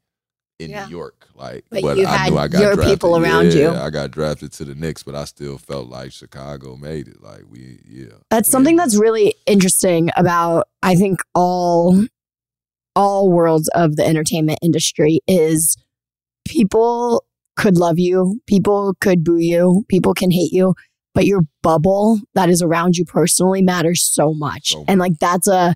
[0.59, 0.87] in Yeah.
[0.87, 1.29] New York.
[1.35, 2.97] Like But you I had knew I got your drafted.
[2.97, 3.61] people around you.
[3.73, 7.23] Yeah, I got drafted to the Knicks, but I still felt like Chicago made it.
[7.23, 8.15] Like we yeah.
[8.31, 12.07] That's something that's really interesting about I think all
[12.97, 15.77] all worlds of the entertainment industry is
[16.53, 17.25] people
[17.57, 20.75] could love you, people could boo you, people can hate you,
[21.15, 24.75] but your bubble that is around you personally matters so much.
[24.87, 25.75] And like that's a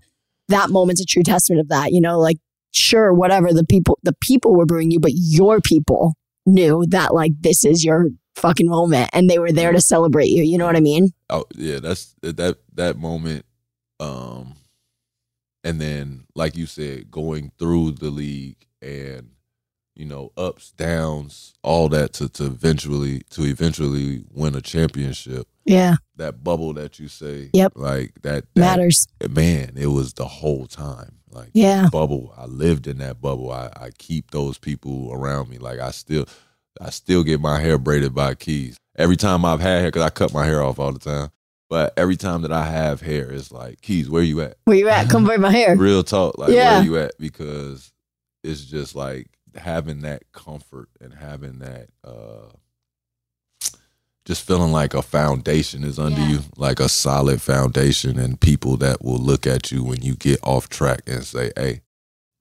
[0.48, 2.36] that moment's a true testament of that, you know, like
[2.72, 6.14] sure whatever the people the people were booing you, but your people
[6.44, 10.42] knew that like this is your fucking moment and they were there to celebrate you,
[10.42, 11.10] you know what I mean?
[11.30, 13.46] Oh yeah, that's that that moment.
[13.98, 14.56] Um,
[15.64, 19.30] and then like you said, going through the league and
[19.96, 25.46] you know ups, downs, all that to to eventually to eventually win a championship.
[25.64, 25.96] Yeah.
[26.16, 27.72] That bubble that you say, Yep.
[27.76, 29.06] like that, that Matters.
[29.28, 31.16] Man, it was the whole time.
[31.30, 31.88] Like Yeah.
[31.90, 32.32] bubble.
[32.36, 33.50] I lived in that bubble.
[33.50, 35.58] I, I keep those people around me.
[35.58, 36.26] Like I still,
[36.80, 38.76] I still get my hair braided by Keys.
[38.96, 41.30] Every time I've had hair, because I cut my hair off all the time.
[41.68, 44.56] But every time that I have hair, it's like Keys, where you at?
[44.66, 45.10] Where you at?
[45.10, 45.74] Come braid my hair.
[45.76, 46.76] Real talk, like Yeah.
[46.76, 47.18] where you at?
[47.18, 47.92] Because
[48.44, 49.26] it's just like
[49.58, 52.50] having that comfort and having that uh
[54.24, 59.00] just feeling like a foundation is under you, like a solid foundation and people that
[59.04, 61.82] will look at you when you get off track and say, Hey,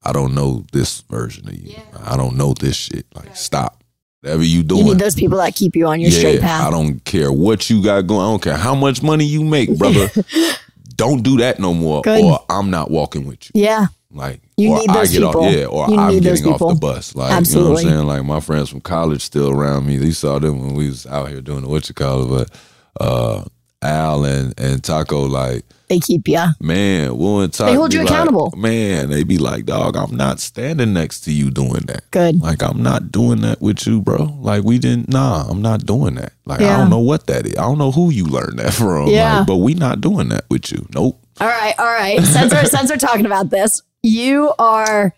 [0.03, 1.75] I don't know this version of you.
[2.03, 3.05] I don't know this shit.
[3.13, 3.83] Like stop.
[4.21, 4.85] Whatever you You doing.
[4.85, 6.65] need those people that keep you on your straight path.
[6.67, 8.21] I don't care what you got going.
[8.21, 10.09] I don't care how much money you make, brother.
[10.95, 12.23] don't do that no more, Good.
[12.23, 13.61] or I'm not walking with you.
[13.61, 13.87] Yeah.
[14.11, 15.43] Like You or need I get people.
[15.43, 17.13] off, yeah, or You I'm getting off the bus.
[17.15, 17.83] Like Absolutely.
[17.83, 18.07] you know what I'm saying?
[18.07, 19.95] Like my friends from college still around me.
[19.95, 23.03] You saw them when we was out here doing the what you call it, but
[23.05, 23.43] uh
[23.81, 26.43] Al and and Taco, like They keep you.
[26.61, 28.51] man, Will and Taco They hold you like, accountable.
[28.57, 32.09] Man, they be like, dog, I'm not standing next to you doing that.
[32.11, 32.41] Good.
[32.41, 34.37] Like I'm not doing that with you, bro.
[34.39, 35.09] Like we didn't.
[35.09, 36.31] Nah, I'm not doing that.
[36.45, 37.57] Like I don't know what that is.
[37.57, 39.07] I don't know who you learned that from.
[39.09, 39.39] Yeah.
[39.39, 40.87] Like, but we not doing that with you.
[40.95, 41.21] Nope.
[41.41, 42.21] All right, all right.
[42.23, 45.13] Since we're, since we're talking about this, you are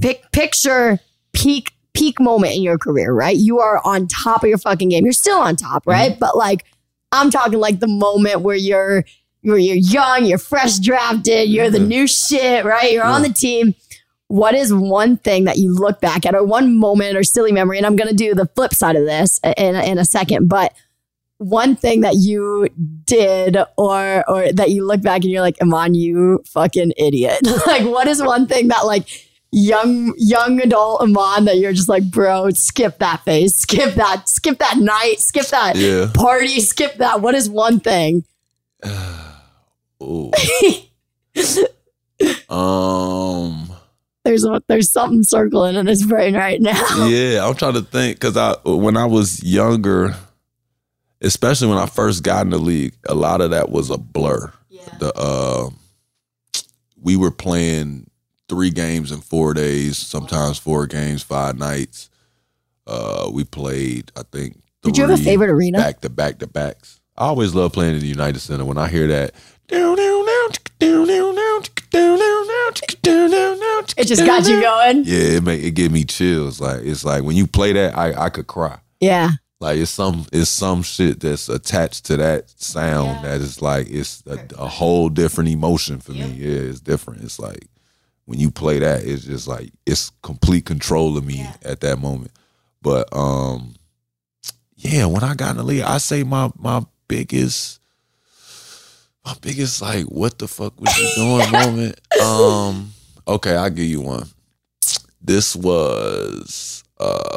[0.00, 0.98] pic, picture
[1.32, 3.36] peak peak moment in your career, right?
[3.36, 5.04] You are on top of your fucking game.
[5.04, 6.10] You're still on top, right?
[6.10, 6.18] Mm-hmm.
[6.18, 6.64] But like,
[7.12, 9.04] I'm talking like the moment where you're
[9.42, 11.88] where you're young, you're fresh drafted, you're the mm-hmm.
[11.88, 12.92] new shit, right?
[12.92, 13.74] You're on the team.
[14.28, 17.76] What is one thing that you look back at, or one moment or silly memory?
[17.76, 20.72] And I'm gonna do the flip side of this in in a second, but
[21.38, 22.68] one thing that you
[23.04, 27.38] did or or that you look back and you're like, Iman, you fucking idiot.
[27.66, 29.08] like what is one thing that like
[29.50, 34.58] young young adult Iman that you're just like, bro, skip that phase, skip that, skip
[34.58, 36.10] that night, skip that Yeah.
[36.14, 37.20] party, skip that.
[37.20, 38.24] What is one thing?
[42.48, 43.70] Um.
[44.24, 47.06] There's a, there's something circling in his brain right now.
[47.06, 50.14] Yeah, I'm trying to think because I when I was younger,
[51.24, 54.52] especially when I first got in the league, a lot of that was a blur.
[54.68, 54.82] Yeah.
[54.98, 55.70] The uh,
[57.00, 58.06] we were playing
[58.48, 62.10] three games in four days, sometimes four games, five nights.
[62.86, 64.60] Uh, we played, I think.
[64.82, 65.78] Did you have a three favorite arena?
[65.78, 67.00] Back to back to backs.
[67.16, 68.64] I always love playing in the United Center.
[68.64, 69.32] When I hear that,
[73.96, 75.04] It just got you going.
[75.04, 76.60] yeah, it make it give me chills.
[76.60, 78.78] Like it's like when you play that, I I could cry.
[79.00, 79.30] Yeah.
[79.64, 84.22] Like it's some it's some shit that's attached to that sound that is like it's
[84.26, 86.26] a, a whole different emotion for me.
[86.32, 87.22] Yeah, it's different.
[87.22, 87.66] It's like
[88.26, 92.32] when you play that, it's just like it's complete control of me at that moment.
[92.82, 93.76] But um,
[94.76, 97.80] yeah, when I got in the league, I say my my biggest
[99.24, 101.98] my biggest like what the fuck was you doing moment.
[102.22, 102.92] Um,
[103.26, 104.28] okay, I'll give you one.
[105.22, 107.36] This was uh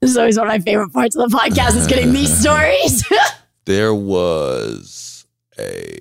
[0.00, 3.04] This is always one of my favorite parts of the podcast is getting these stories.
[3.64, 5.26] there was
[5.58, 5.98] a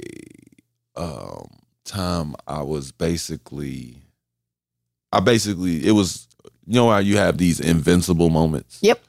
[0.95, 1.47] um
[1.83, 4.01] time I was basically
[5.11, 6.27] I basically it was
[6.65, 8.79] you know how you have these invincible moments.
[8.81, 9.01] Yep.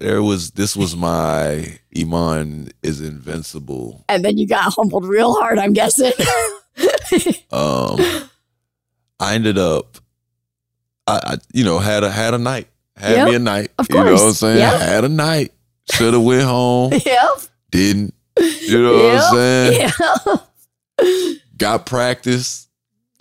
[0.00, 4.04] There was this was my Iman is invincible.
[4.08, 6.12] and then you got humbled real hard, I'm guessing.
[7.52, 7.98] Um
[9.18, 9.98] I ended up
[11.06, 12.68] I, I you know had a had a night.
[13.00, 13.70] Had Yep, me a night.
[13.78, 14.58] of You know what I'm saying?
[14.58, 14.80] Yep.
[14.80, 15.52] Had a night.
[15.92, 16.92] Should have went home.
[17.06, 17.28] yep.
[17.70, 18.14] Didn't.
[18.38, 19.90] You know what I'm saying?
[20.98, 21.36] Yep.
[21.56, 22.68] got practice,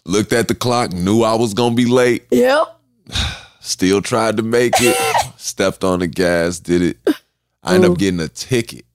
[0.06, 2.80] looked at the clock, knew I was gonna be late, Yep.
[3.60, 4.96] still tried to make it,
[5.38, 6.98] stepped on the gas, did it.
[7.64, 7.94] I ended Ooh.
[7.94, 8.86] up getting a ticket.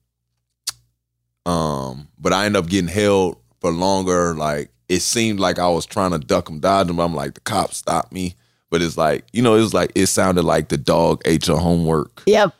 [1.45, 4.33] Um, but I end up getting held for longer.
[4.33, 6.99] Like it seemed like I was trying to duck them, dodge them.
[6.99, 8.35] I'm like, the cops stopped me.
[8.75, 11.55] But it's like, you know, it was like it sounded like the dog ate your
[11.59, 12.53] homework Yep.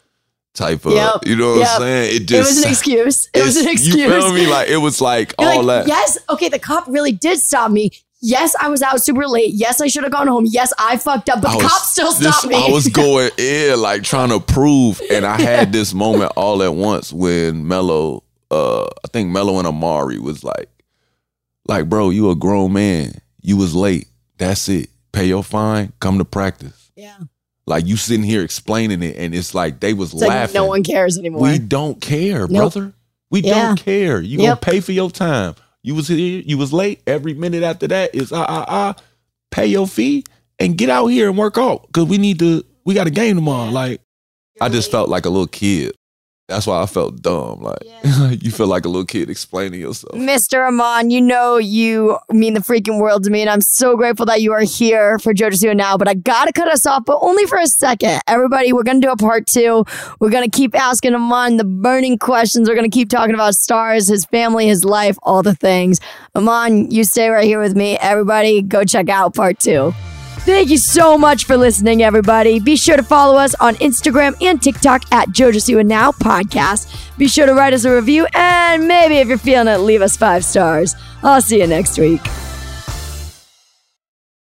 [0.53, 1.25] type of Yep.
[1.27, 1.67] you know what Yep.
[1.71, 2.15] I'm saying?
[2.21, 3.29] It It was an excuse.
[3.33, 3.95] It was an excuse.
[3.97, 4.47] You feel me?
[4.47, 5.87] Like it was like You're all like, that.
[5.89, 7.91] yes, okay, the cop really did stop me.
[8.21, 9.53] Yes, I was out super late.
[9.55, 10.45] Yes, I should have gone home.
[10.47, 12.55] Yes, I fucked up, but I the was- cop still this- stopped me.
[12.55, 16.73] I was going in, like trying to prove, and I had this moment all at
[16.75, 20.69] once when Melo, uh, I think Melo and Amar'e was like,
[21.67, 23.19] like, bro, you a grown man.
[23.41, 24.07] You was late.
[24.37, 24.89] That's it.
[25.15, 25.93] Pay your fine.
[25.99, 26.91] Come to practice.
[26.95, 27.15] Yeah.
[27.65, 30.53] Like you sitting here explaining it, and it's like they was It's like laughing.
[30.53, 31.41] no one cares anymore.
[31.43, 32.49] we don't care, Nope.
[32.73, 32.93] brother.
[33.31, 33.67] We Yeah.
[33.67, 34.21] don't care.
[34.21, 34.47] You Yep.
[34.47, 35.55] gonna pay for your time.
[35.81, 36.43] You was here.
[36.45, 37.01] You was late.
[37.07, 38.95] Every minute after that is ah ah ah.
[39.51, 40.25] Pay your fee
[40.59, 42.63] and get out here and work out because we need to.
[42.85, 43.71] We got a game tomorrow.
[43.71, 44.01] Like
[44.61, 45.95] I just felt like a little kid.
[46.47, 47.65] That's why I felt dumb.
[48.17, 50.13] Like you feel like a little kid explaining yourself.
[50.15, 50.67] Mr.
[50.67, 54.41] Iman, you know you mean the freaking world to me, and I'm so grateful that
[54.41, 55.97] you are here for JoJo Siwa now.
[55.97, 58.21] But I gotta cut us off, but only for a second.
[58.27, 59.85] Everybody, we're gonna do a part two.
[60.19, 62.69] We're gonna keep asking Iman the burning questions.
[62.69, 65.99] We're gonna keep talking about stars, his family, his life, all the things.
[66.35, 67.97] Iman, you stay right here with me.
[67.97, 69.93] Everybody, go check out part two.
[70.45, 72.59] Thank you so much for listening, everybody.
[72.59, 77.17] Be sure to follow us on Instagram and TikTok at JoJo Siwa Now Podcast.
[77.17, 80.15] Be sure to write us a review and maybe if you're feeling it, leave us
[80.15, 80.95] five stars.
[81.23, 82.21] I'll see you next week.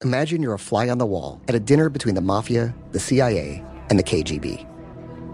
[0.04, 3.64] Imagine you're a fly on the wall at a dinner between the mafia, the CIA,
[3.90, 4.68] and the KGB.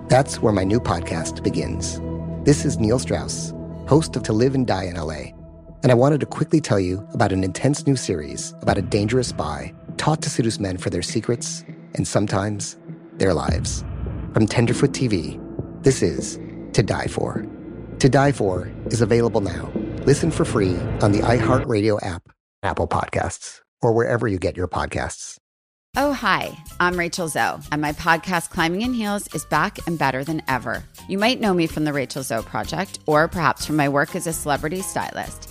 [0.09, 1.99] That's where my new podcast begins.
[2.45, 3.51] This is Neil Strauss,
[3.87, 5.33] host of To Live and Die in LA,
[5.81, 9.29] and I wanted to quickly tell you about an intense new series about a dangerous
[9.29, 12.75] spy taught to seduce men for their secrets and sometimes
[13.17, 13.85] their lives.
[14.33, 15.39] From Tenderfoot TV,
[15.83, 16.39] this is
[16.73, 17.45] To Die For.
[17.99, 19.71] To Die For is available now.
[20.07, 22.23] Listen for free on the iHeartRadio app,
[22.63, 25.37] Apple Podcasts, or wherever you get your podcasts.
[25.95, 30.23] Oh, hi, I'm Rachel Zoe, and my podcast, Climbing in Heels, is back and better
[30.23, 30.83] than ever.
[31.09, 34.25] You might know me from the Rachel Zoe Project, or perhaps from my work as
[34.25, 35.50] a celebrity stylist.